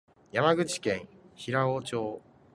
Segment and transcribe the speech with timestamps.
[0.31, 2.23] 山口県平生町